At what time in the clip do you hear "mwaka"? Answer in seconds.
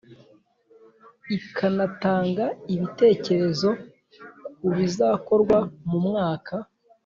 6.07-6.55